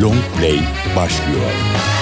Long 0.00 0.20
Play 0.36 0.60
başlıyor. 0.96 1.95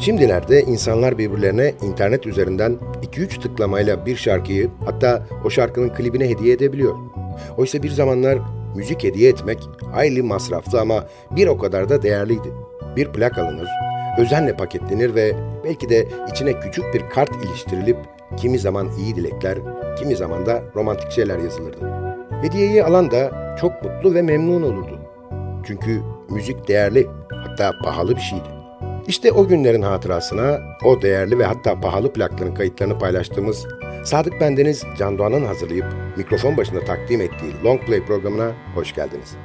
Şimdilerde 0.00 0.62
insanlar 0.62 1.18
birbirlerine 1.18 1.74
internet 1.82 2.26
üzerinden 2.26 2.78
2-3 3.02 3.40
tıklamayla 3.40 4.06
bir 4.06 4.16
şarkıyı 4.16 4.70
hatta 4.84 5.26
o 5.44 5.50
şarkının 5.50 5.88
klibine 5.88 6.28
hediye 6.28 6.54
edebiliyor. 6.54 6.94
Oysa 7.56 7.82
bir 7.82 7.90
zamanlar 7.90 8.38
müzik 8.76 9.04
hediye 9.04 9.30
etmek 9.30 9.58
hayli 9.92 10.22
masraflı 10.22 10.80
ama 10.80 11.04
bir 11.30 11.46
o 11.46 11.58
kadar 11.58 11.88
da 11.88 12.02
değerliydi. 12.02 12.48
Bir 12.96 13.12
plak 13.12 13.38
alınır, 13.38 13.68
özenle 14.18 14.56
paketlenir 14.56 15.14
ve 15.14 15.32
belki 15.64 15.88
de 15.88 16.08
içine 16.30 16.60
küçük 16.60 16.94
bir 16.94 17.02
kart 17.10 17.44
iliştirilip 17.44 17.96
kimi 18.36 18.58
zaman 18.58 18.88
iyi 18.98 19.16
dilekler, 19.16 19.58
kimi 19.98 20.16
zaman 20.16 20.46
da 20.46 20.62
romantik 20.76 21.10
şeyler 21.10 21.38
yazılırdı. 21.38 21.92
Hediyeyi 22.42 22.84
alan 22.84 23.10
da 23.10 23.30
çok 23.60 23.72
mutlu 23.84 24.14
ve 24.14 24.22
memnun 24.22 24.62
olurdu. 24.62 24.98
Çünkü 25.66 26.00
müzik 26.30 26.68
değerli, 26.68 27.06
hatta 27.30 27.72
pahalı 27.84 28.16
bir 28.16 28.20
şeydi. 28.20 28.59
İşte 29.10 29.32
o 29.32 29.48
günlerin 29.48 29.82
hatırasına 29.82 30.60
o 30.84 31.02
değerli 31.02 31.38
ve 31.38 31.44
hatta 31.44 31.80
pahalı 31.80 32.12
plakların 32.12 32.54
kayıtlarını 32.54 32.98
paylaştığımız 32.98 33.66
Sadık 34.04 34.40
Bendeniz 34.40 34.84
Can 34.98 35.18
Doğan'ın 35.18 35.44
hazırlayıp 35.44 35.86
mikrofon 36.16 36.56
başında 36.56 36.84
takdim 36.84 37.20
ettiği 37.20 37.64
Long 37.64 37.80
Play 37.86 38.04
programına 38.04 38.52
hoş 38.74 38.94
geldiniz. 38.94 39.36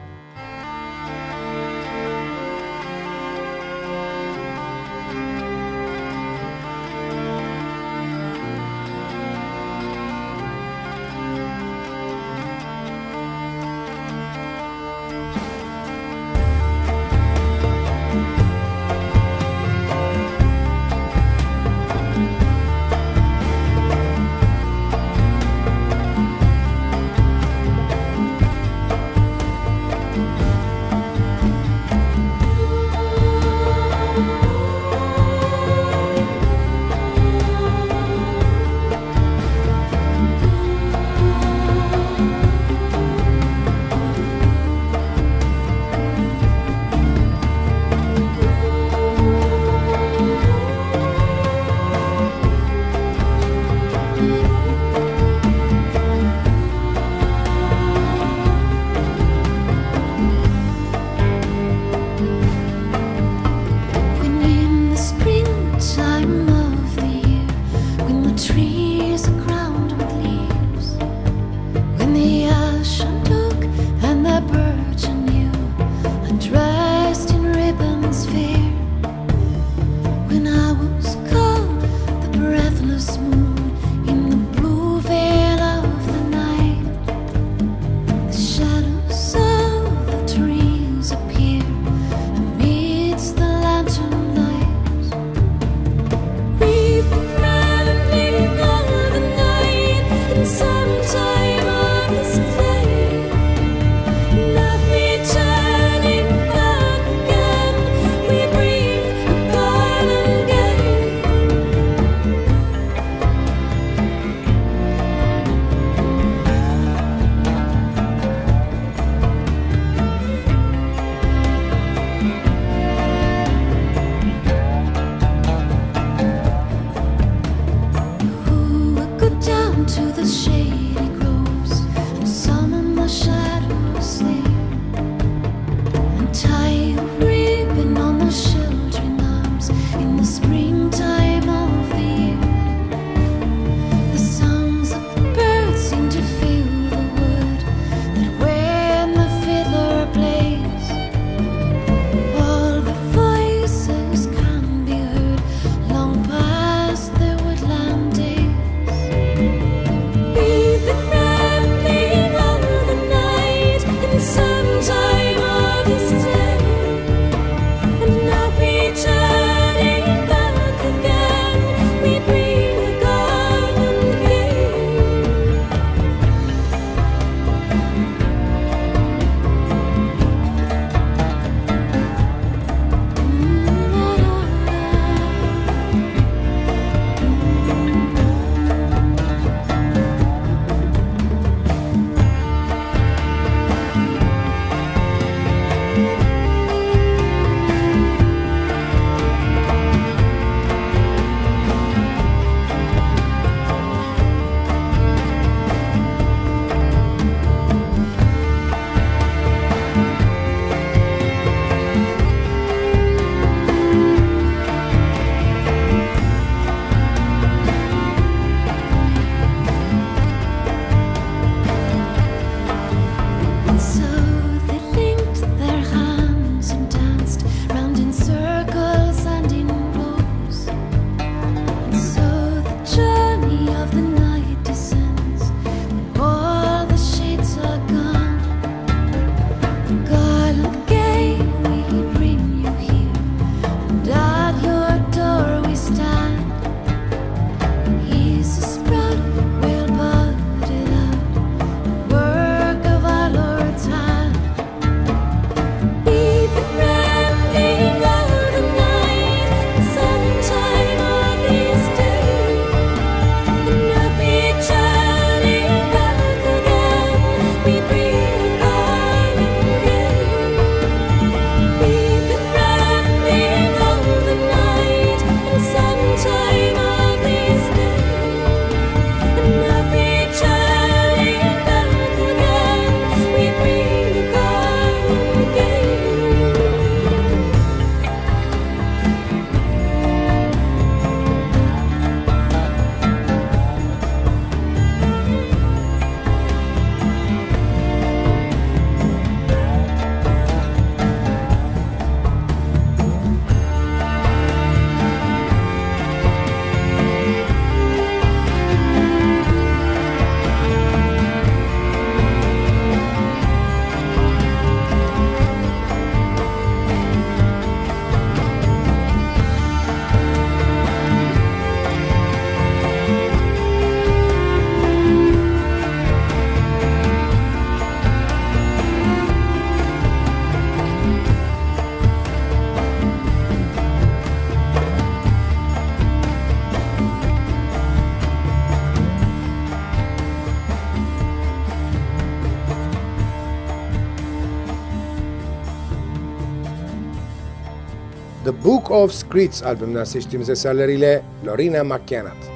Of 348.96 349.12
Secrets 349.12 349.64
albümünden 349.64 350.04
seçtiğimiz 350.04 350.50
eserleriyle 350.50 351.22
Lorena 351.46 351.84
McKenna. 351.84 352.55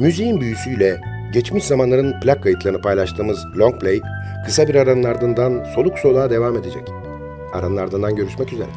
Müziğin 0.00 0.40
büyüsüyle 0.40 1.00
geçmiş 1.32 1.64
zamanların 1.64 2.20
plak 2.20 2.42
kayıtlarını 2.42 2.80
paylaştığımız 2.80 3.46
Long 3.58 3.80
Play 3.80 4.00
kısa 4.46 4.68
bir 4.68 4.74
aranın 4.74 5.04
ardından 5.04 5.64
soluk 5.74 5.98
soluğa 5.98 6.30
devam 6.30 6.56
edecek. 6.56 6.88
Aranın 7.52 7.76
ardından 7.76 8.16
görüşmek 8.16 8.52
üzere. 8.52 8.68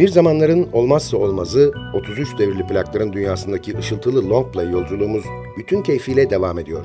Bir 0.00 0.08
zamanların 0.08 0.68
olmazsa 0.72 1.16
olmazı 1.16 1.72
33 1.94 2.38
devirli 2.38 2.66
plakların 2.66 3.12
dünyasındaki 3.12 3.78
ışıltılı 3.78 4.30
long 4.30 4.52
play 4.52 4.70
yolculuğumuz 4.70 5.24
bütün 5.58 5.82
keyfiyle 5.82 6.30
devam 6.30 6.58
ediyor. 6.58 6.84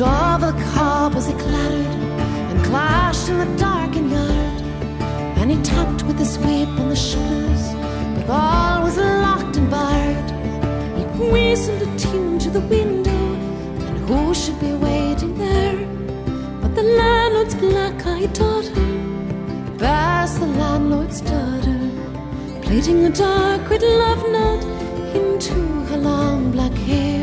And 0.00 0.06
all 0.06 0.38
the 0.38 0.52
cobbles 0.74 1.26
he 1.26 1.32
clattered 1.32 1.86
and 2.50 2.64
clashed 2.66 3.28
in 3.30 3.38
the 3.38 3.56
darkened 3.56 4.12
yard. 4.12 4.62
And 5.38 5.50
he 5.50 5.60
tapped 5.62 6.04
with 6.04 6.20
his 6.20 6.38
whip 6.38 6.68
on 6.68 6.88
the 6.88 6.94
shutters, 6.94 7.74
but 8.14 8.30
all 8.30 8.84
was 8.84 8.96
locked 8.96 9.56
and 9.56 9.68
barred. 9.68 10.30
He 10.96 11.30
whistled 11.32 11.82
a 11.82 11.98
tune 11.98 12.38
to 12.38 12.48
the 12.50 12.60
window, 12.60 13.10
and 13.88 13.98
who 14.08 14.32
should 14.34 14.60
be 14.60 14.72
waiting 14.72 15.36
there 15.36 15.84
but 16.60 16.76
the 16.76 16.84
landlord's 16.84 17.56
black-eyed 17.56 18.32
daughter, 18.34 18.74
Bess, 19.78 20.38
the 20.38 20.46
landlord's 20.46 21.20
daughter, 21.22 21.90
plaiting 22.62 23.04
a 23.04 23.10
dark 23.10 23.68
red 23.68 23.82
love 23.82 24.22
knot 24.30 24.62
into 25.16 25.54
her 25.88 25.96
long 25.96 26.52
black 26.52 26.74
hair. 26.74 27.17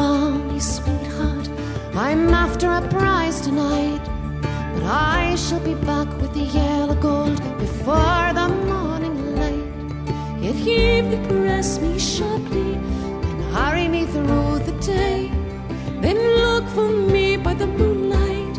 My 0.00 0.58
sweetheart. 0.58 1.48
I'm 1.94 2.28
after 2.44 2.68
a 2.70 2.82
prize 2.88 3.40
tonight, 3.40 4.02
but 4.74 4.84
I 4.84 5.34
shall 5.36 5.60
be 5.60 5.74
back 5.74 6.08
with 6.20 6.32
the 6.34 6.46
yellow 6.58 6.94
gold 6.94 7.38
before 7.58 8.28
the 8.40 8.48
morning 8.70 9.16
light. 9.40 10.42
Yet 10.42 10.54
he 10.54 11.02
would 11.02 11.28
press 11.28 11.80
me 11.80 11.98
sharply 11.98 12.74
and 12.74 13.42
hurry 13.54 13.88
me 13.88 14.06
through 14.06 14.58
the 14.68 14.76
day. 14.80 15.30
Then 16.00 16.18
look 16.42 16.66
for 16.76 16.88
me 16.88 17.36
by 17.36 17.54
the 17.54 17.66
moonlight, 17.66 18.54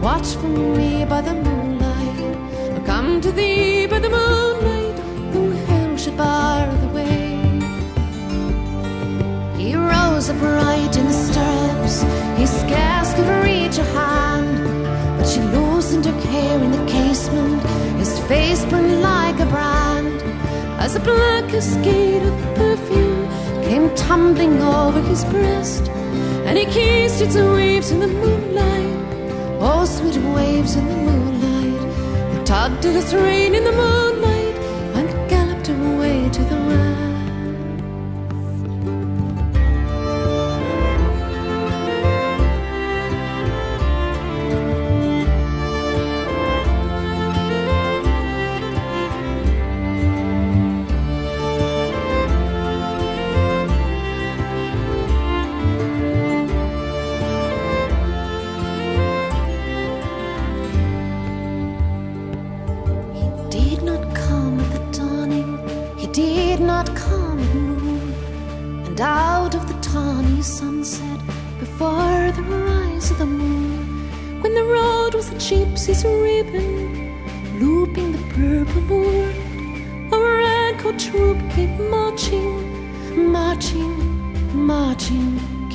watch 0.00 0.28
for 0.40 0.52
me 0.78 1.04
by 1.04 1.20
the 1.20 1.34
moonlight. 1.34 2.36
I'll 2.74 2.84
come 2.84 3.20
to 3.20 3.30
thee 3.30 3.86
by 3.86 4.00
the 4.00 4.10
moonlight, 4.10 4.96
though 5.32 5.50
hell 5.66 5.96
should 5.96 6.16
bar 6.16 6.51
rose 10.22 10.28
upright 10.30 10.96
in 10.96 11.06
the 11.06 11.12
stirrups. 11.12 12.02
He 12.38 12.46
scarce 12.46 13.14
could 13.14 13.28
reach 13.44 13.76
her 13.76 13.92
hand, 13.94 15.18
but 15.18 15.26
she 15.26 15.40
loosened 15.40 16.04
her 16.04 16.20
hair 16.30 16.58
in 16.62 16.70
the 16.70 16.84
casement. 16.86 17.62
His 17.98 18.18
face 18.26 18.64
burned 18.66 19.00
like 19.00 19.40
a 19.40 19.46
brand 19.46 20.22
as 20.80 20.96
a 20.96 21.00
black 21.00 21.48
cascade 21.48 22.22
of 22.22 22.34
perfume 22.54 23.28
came 23.64 23.94
tumbling 23.94 24.60
over 24.60 25.00
his 25.02 25.24
breast, 25.24 25.88
and 26.46 26.58
he 26.58 26.66
kissed 26.66 27.20
its 27.20 27.36
waves 27.36 27.90
in 27.90 28.00
the 28.00 28.08
moonlight. 28.08 28.98
Oh, 29.60 29.84
sweet 29.84 30.16
waves 30.34 30.76
in 30.76 30.86
the 30.88 30.96
moonlight. 30.96 31.80
They 32.32 32.44
tugged 32.44 32.84
at 32.84 32.94
his 32.94 33.14
rein 33.14 33.54
in 33.54 33.64
the 33.64 33.72
moonlight 33.72 34.56
and 34.96 35.30
galloped 35.30 35.68
away 35.68 36.28
to 36.28 36.42
the 36.44 36.56
west. 36.56 37.11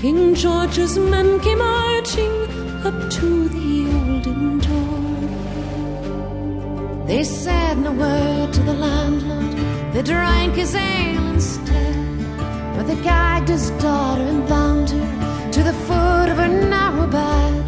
King 0.01 0.35
George's 0.35 0.95
men 0.95 1.39
came 1.39 1.57
marching 1.57 2.35
up 2.85 3.09
to 3.09 3.49
the 3.49 3.87
olden 3.97 4.59
door. 4.59 5.17
They 7.07 7.23
said 7.23 7.79
no 7.79 7.93
word 7.93 8.53
to 8.53 8.61
the 8.61 8.73
landlord. 8.73 9.57
They 9.93 10.03
drank 10.03 10.53
his 10.53 10.75
ale 10.75 11.27
instead. 11.29 11.95
But 12.75 12.85
they 12.85 13.01
gagged 13.01 13.49
his 13.49 13.71
daughter 13.81 14.21
and 14.21 14.47
bound 14.47 14.91
her 14.91 15.51
to 15.51 15.63
the 15.63 15.73
foot 15.73 16.29
of 16.29 16.37
her 16.37 16.47
narrow 16.47 17.07
bed. 17.07 17.65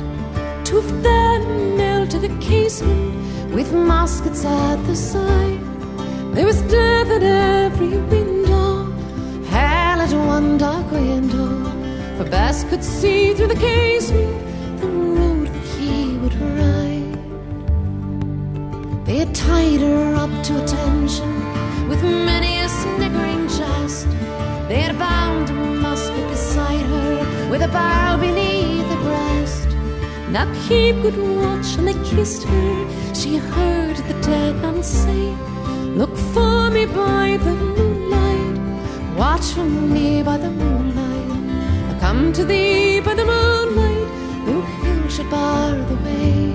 Two 0.63 0.77
of 0.77 1.01
them 1.01 2.07
to 2.09 2.19
the 2.19 2.29
casement 2.39 3.53
with 3.53 3.73
muskets 3.73 4.45
at 4.45 4.77
the 4.85 4.95
side. 4.95 5.61
There 6.35 6.45
was 6.45 6.61
death 6.63 7.09
at 7.09 7.23
every 7.23 7.97
window, 8.13 8.91
hell 9.45 9.99
at 10.01 10.13
one 10.13 10.57
dark 10.59 10.91
window. 10.91 11.58
For 12.19 12.25
Bess 12.25 12.65
could 12.65 12.83
see 12.83 13.33
through 13.33 13.47
the 13.47 13.55
casement 13.55 14.81
the 14.81 14.87
road 14.87 15.47
that 15.47 15.65
he 15.77 16.17
would 16.17 16.35
ride. 16.59 17.15
They 19.05 19.19
had 19.19 19.33
tied 19.33 19.79
her 19.79 20.15
up 20.15 20.29
to 20.47 20.61
attention 20.61 21.31
with 21.87 22.03
many 22.03 22.59
a 22.59 22.67
sniggering 22.67 23.47
jest. 23.47 24.09
They 24.67 24.81
had 24.81 24.99
bound 24.99 25.49
a 25.49 25.53
musket 25.53 26.27
beside 26.29 26.81
her 26.87 27.49
with 27.49 27.61
a 27.61 27.69
barrel 27.69 28.17
beneath 28.17 28.89
the 28.89 28.97
breast. 28.97 29.69
Now 30.29 30.45
keep 30.67 31.01
good 31.01 31.17
watch, 31.37 31.77
and 31.77 31.87
they 31.87 31.97
kissed 32.03 32.43
her. 32.43 33.13
She 33.15 33.37
heard 33.37 33.95
the 33.95 34.21
dead 34.21 34.57
man 34.57 34.83
say, 34.83 35.33
Look 35.95 36.17
for 36.33 36.69
me 36.69 36.85
by 36.85 37.37
the 37.45 37.55
moonlight, 37.55 38.57
watch 39.17 39.53
for 39.53 39.63
me 39.63 40.21
by 40.21 40.35
the 40.35 40.51
moonlight. 40.51 40.98
Come 42.09 42.33
to 42.33 42.43
thee 42.43 43.01
by 43.01 43.13
the 43.13 43.23
moonlight, 43.23 44.09
though 44.43 44.61
hill 44.81 45.07
should 45.09 45.29
bar 45.29 45.75
the 45.89 45.97
way. 46.05 46.49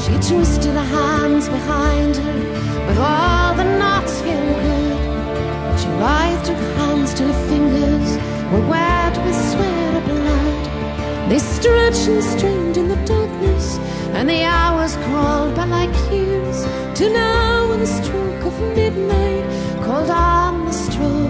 She 0.00 0.12
twisted 0.28 0.72
her 0.72 0.88
hands 0.98 1.50
behind 1.50 2.16
her 2.16 2.38
with 2.86 2.98
all 2.98 3.54
the 3.54 3.64
knots 3.78 4.22
in 4.22 4.42
good. 4.64 5.78
She 5.78 5.88
writhed 6.00 6.48
her 6.48 6.60
hands 6.78 7.12
till 7.12 7.30
her 7.30 7.48
fingers 7.50 8.10
were 8.50 8.66
wet 8.66 9.14
with 9.26 9.36
sweat 9.50 9.94
of 9.98 10.04
blood. 10.06 11.28
They 11.28 11.38
stretched 11.38 12.08
and 12.08 12.24
strained 12.24 12.78
in 12.78 12.88
the 12.88 13.00
darkness, 13.04 13.76
and 14.16 14.26
the 14.26 14.42
hours 14.44 14.96
crawled 15.04 15.54
by 15.54 15.66
like 15.66 15.94
years. 16.10 16.64
To 16.98 17.12
now, 17.12 17.68
when 17.68 17.80
the 17.80 17.92
stroke 17.98 18.42
of 18.50 18.58
midnight 18.74 19.44
called 19.84 20.08
on 20.08 20.64
the 20.64 20.72
stroke 20.72 21.23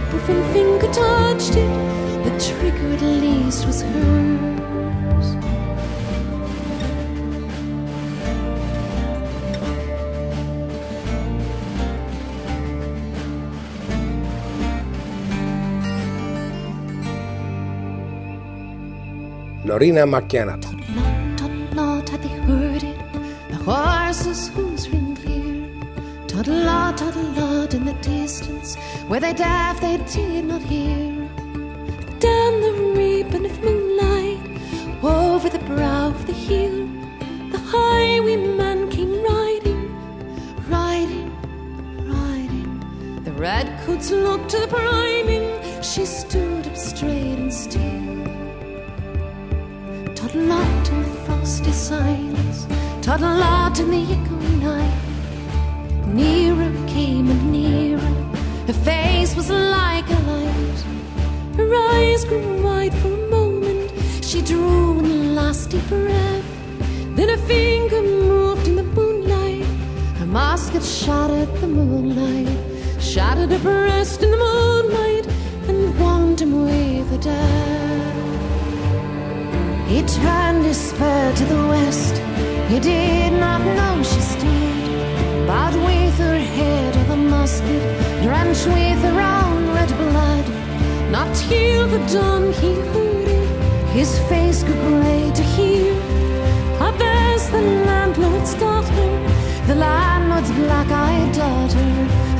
of 0.00 0.22
her 0.26 0.52
finger 0.52 0.86
touched 0.92 1.56
it. 1.56 1.70
The 2.24 2.30
trigger 2.38 2.94
at 2.94 3.02
least 3.02 3.66
was 3.66 3.82
hers. 3.82 5.36
Loreena 19.64 20.04
McKennitt. 20.06 20.64
Not, 20.94 21.40
not, 21.40 21.74
not 21.74 22.08
had 22.08 22.22
they 22.22 22.28
heard 22.28 22.82
it. 22.82 22.98
The 23.50 23.56
horses' 23.56 24.48
hooves 24.48 24.88
ring 24.88 25.16
clear. 25.16 25.68
Toddle 26.28 26.64
lot, 26.64 26.98
toddle 26.98 27.22
in 27.74 27.84
the 27.86 27.94
distance. 28.02 28.51
Where 29.12 29.20
they 29.20 29.34
deaf, 29.34 29.78
they 29.78 29.98
did 30.10 30.46
not 30.46 30.62
hear. 30.62 31.28
Down 32.18 32.52
the 32.62 32.94
ribbon 32.96 33.44
of 33.44 33.62
moonlight, 33.62 34.40
over 35.04 35.50
the 35.50 35.58
brow 35.58 36.06
of 36.06 36.26
the 36.26 36.32
hill, 36.32 36.88
the 37.50 37.58
highwayman 37.58 38.88
came 38.88 39.22
riding, 39.22 39.82
riding, 40.66 41.30
riding. 42.08 43.22
The 43.24 43.32
redcoats 43.32 44.10
looked 44.10 44.48
to 44.52 44.60
the 44.60 44.68
priming. 44.68 45.60
She 45.82 46.06
stood 46.06 46.66
up 46.66 46.74
straight 46.78 47.36
and 47.36 47.52
still. 47.52 48.24
Toddle 50.14 50.44
lot 50.44 50.88
in 50.88 51.02
the 51.02 51.10
frosty 51.26 51.72
silence, 51.72 52.66
toddle 53.02 53.36
lot 53.36 53.78
in 53.78 53.90
the 53.90 54.04
echoing 54.14 54.60
night. 54.60 54.98
Nearer 56.06 56.72
came 56.88 57.28
and 57.28 57.52
nearer, 57.52 58.01
her 58.72 58.84
face 58.84 59.34
was 59.36 59.50
like 59.50 60.08
a 60.08 60.20
light. 60.32 60.80
Her 61.56 61.74
eyes 61.92 62.24
grew 62.24 62.62
wide 62.62 62.94
for 62.94 63.12
a 63.12 63.28
moment, 63.28 63.90
she 64.24 64.40
drew 64.40 64.94
one 64.94 65.34
last 65.34 65.70
deep 65.70 65.86
breath. 65.88 66.44
Then 67.16 67.28
her 67.28 67.42
finger 67.46 68.00
moved 68.00 68.66
in 68.68 68.76
the 68.76 68.82
moonlight, 68.82 69.66
her 70.18 70.26
musket 70.26 70.82
shattered 70.82 71.52
the 71.60 71.66
moonlight, 71.66 72.48
shattered 73.00 73.50
her 73.50 73.58
breast 73.58 74.22
in 74.22 74.30
the 74.30 74.38
moonlight, 74.38 75.26
and 75.68 75.98
warmed 75.98 76.40
him 76.40 76.64
with 76.64 77.12
a 77.12 77.18
death. 77.18 78.22
He 79.88 80.02
turned 80.02 80.64
his 80.64 80.78
spur 80.78 81.34
to 81.34 81.44
the 81.44 81.62
west. 81.68 82.16
He 82.70 82.80
did 82.80 83.32
not 83.34 83.60
know 83.76 84.02
she 84.02 84.20
stood, 84.34 85.46
bowed 85.46 85.74
with 85.74 86.16
her 86.18 86.38
head 86.38 86.96
of 86.96 87.08
the 87.08 87.16
musket, 87.16 88.11
drenched 88.22 88.66
with 88.66 89.00
her 89.08 89.20
own 89.20 89.74
red 89.74 89.88
blood. 90.02 90.46
Not 91.10 91.28
till 91.36 91.88
the 91.88 92.02
dawn 92.12 92.52
he 92.60 92.74
heard 92.92 93.28
it, 93.28 93.48
his 93.90 94.10
face 94.30 94.62
grew 94.62 94.74
grey 94.74 95.30
to 95.34 95.42
hear. 95.54 95.92
I 96.86 96.90
best 96.98 97.50
the 97.50 97.62
landlord's 97.88 98.54
daughter, 98.54 99.10
the 99.66 99.74
landlord's 99.74 100.52
black-eyed 100.52 101.32
daughter, 101.34 101.88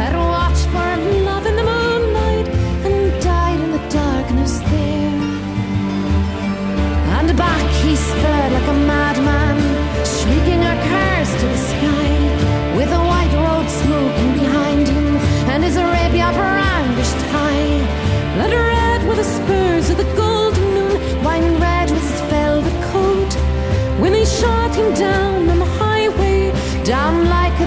had 0.01 0.15
watched 0.17 0.67
for 0.73 0.93
love 1.29 1.47
in 1.47 1.57
the 1.57 1.67
moonlight 1.73 2.49
and 2.89 3.23
died 3.23 3.61
in 3.61 3.71
the 3.73 3.85
darkness 3.89 4.59
there. 4.71 5.21
And 7.17 7.37
back 7.37 7.67
he 7.83 7.97
sped 7.97 8.42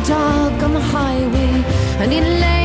dog 0.08 0.62
on 0.62 0.74
the 0.74 0.80
highway, 0.80 1.64
and 2.00 2.12
he 2.12 2.22
lay 2.22 2.65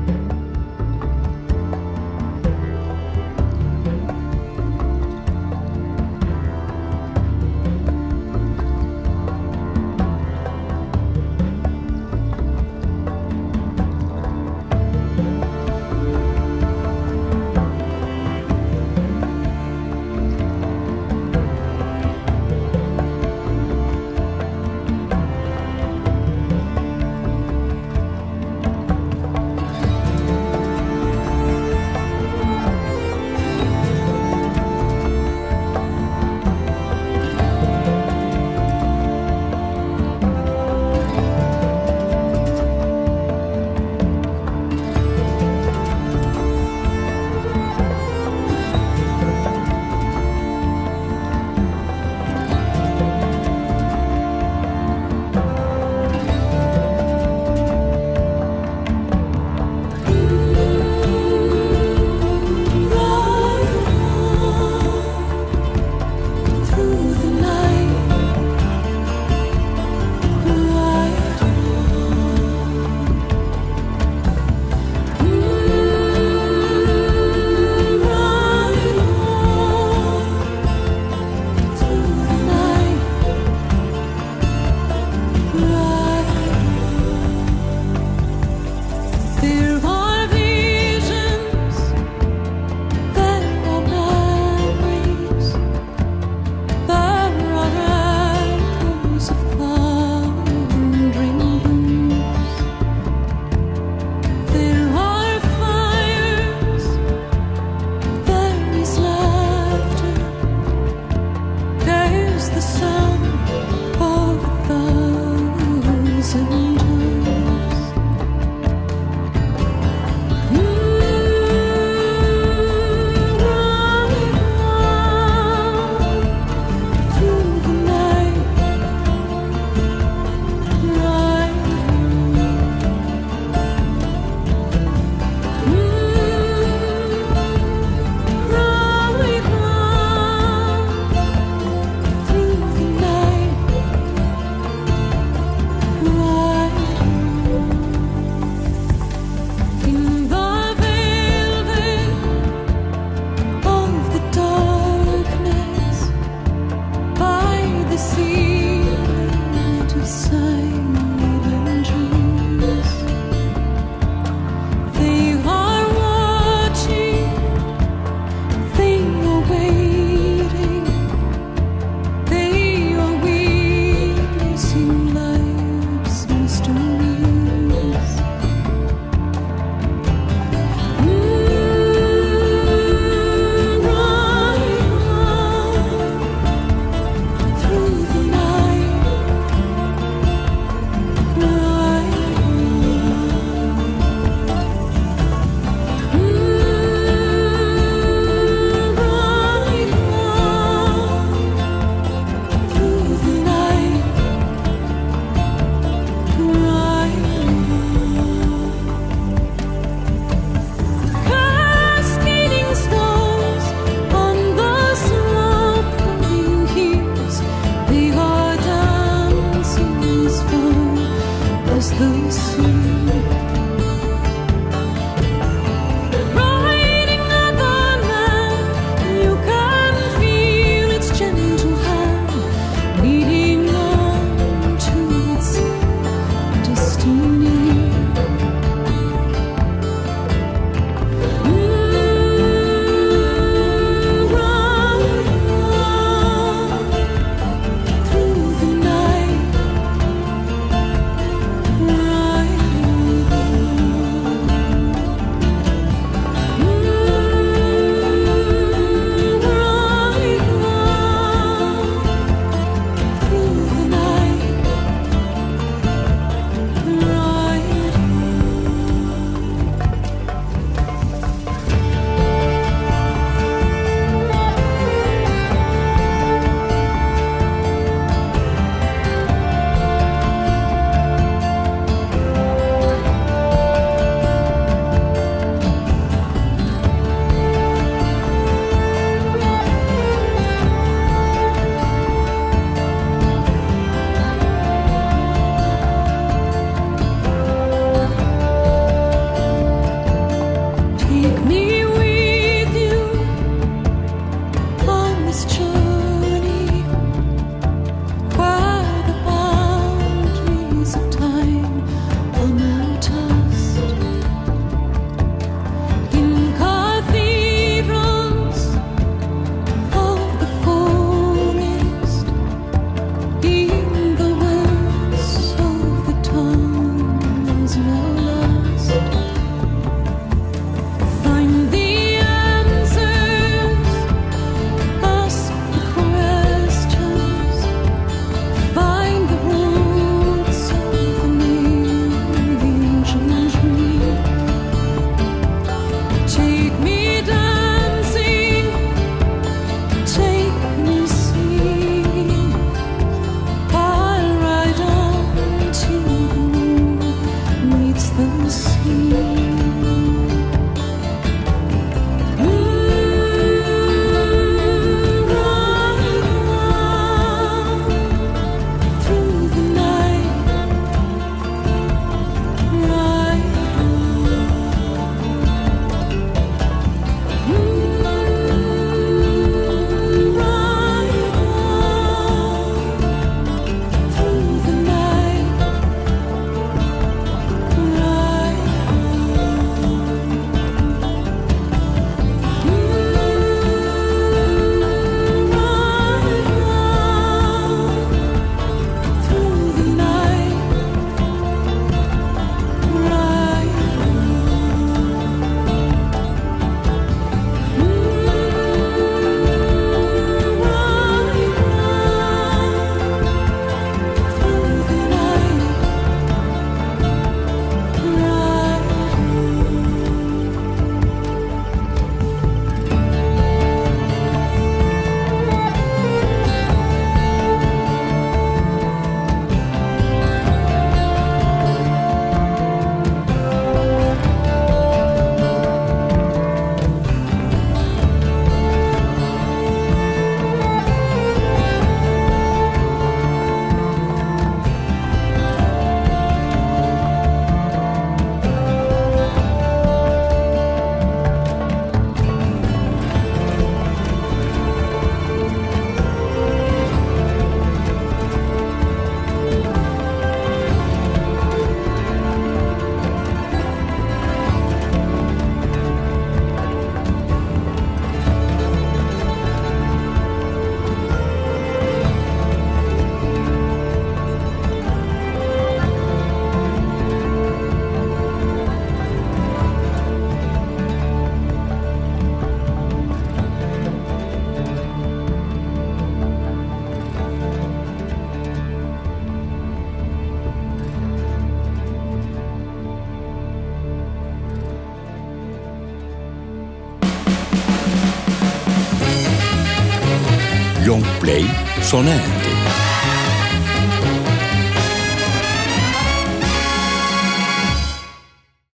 Long 501.91 502.03
Play 502.03 502.03
sona 502.03 502.13
erdi. 502.13 502.60